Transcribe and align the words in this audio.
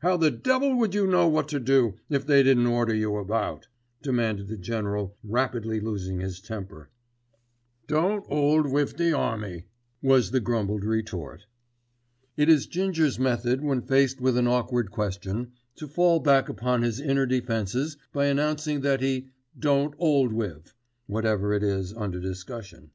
"How 0.00 0.18
the 0.18 0.30
devil 0.30 0.74
would 0.76 0.92
you 0.94 1.06
know 1.06 1.26
what 1.28 1.48
to 1.48 1.58
do 1.58 1.94
if 2.10 2.26
they 2.26 2.42
didn't 2.42 2.66
order 2.66 2.94
you 2.94 3.16
about?" 3.16 3.68
demanded 4.02 4.48
the 4.48 4.58
General 4.58 5.16
rapidly 5.24 5.80
losing 5.80 6.20
his 6.20 6.42
temper. 6.42 6.90
"Don't 7.86 8.26
'old 8.28 8.66
wiv 8.70 8.98
the 8.98 9.14
army," 9.14 9.64
was 10.02 10.30
the 10.30 10.40
grumbled 10.40 10.84
retort. 10.84 11.46
It 12.36 12.50
is 12.50 12.66
Ginger's 12.66 13.18
method, 13.18 13.62
when 13.64 13.80
faced 13.80 14.20
with 14.20 14.36
an 14.36 14.46
awkward 14.46 14.90
question, 14.90 15.52
to 15.76 15.88
fall 15.88 16.20
back 16.20 16.50
upon 16.50 16.82
his 16.82 17.00
inner 17.00 17.24
defences 17.24 17.96
by 18.12 18.26
announcing 18.26 18.82
that 18.82 19.00
he 19.00 19.28
"don't 19.58 19.94
'old 19.96 20.34
wiv" 20.34 20.74
whatever 21.06 21.54
it 21.54 21.62
is 21.62 21.94
under 21.94 22.20
discussion. 22.20 22.90